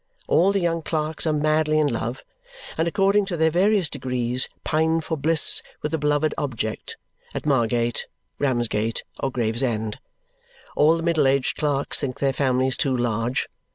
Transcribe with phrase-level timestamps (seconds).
[0.27, 2.23] All the young clerks are madly in love,
[2.75, 6.97] and according to their various degrees, pine for bliss with the beloved object,
[7.35, 8.07] at Margate,
[8.39, 9.99] Ramsgate, or Gravesend.
[10.75, 13.47] All the middle aged clerks think their families too large.